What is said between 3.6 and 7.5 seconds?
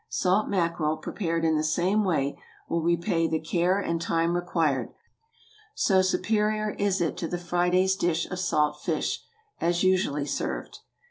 and time required, so superior is it to the